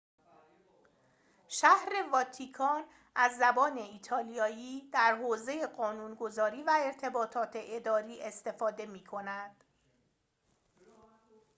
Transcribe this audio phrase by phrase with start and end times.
[1.47, 2.83] شهر واتیکان
[3.15, 9.63] از زبان ایتالیایی در حوزه قانون‌گذاری و ارتباطات اداری استفاده می‌کند